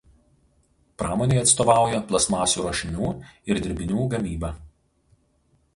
[1.01, 3.11] Pramonei atstovauja plastmasių ruošinių
[3.53, 4.53] ir dirbinių gamyba.